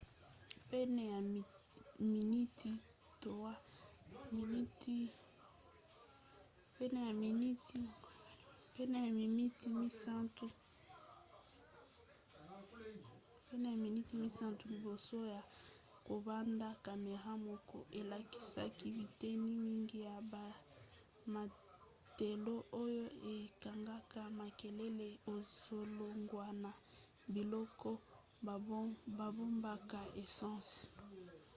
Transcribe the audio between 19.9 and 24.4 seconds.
ya bamatela oyo ekangaka